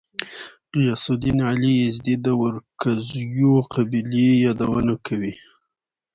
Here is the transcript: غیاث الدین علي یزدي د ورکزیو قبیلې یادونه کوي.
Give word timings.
غیاث 0.79 1.03
الدین 1.13 1.39
علي 1.49 1.73
یزدي 1.85 2.15
د 2.25 2.27
ورکزیو 2.43 3.53
قبیلې 3.73 4.27
یادونه 4.45 4.93
کوي. 5.05 5.33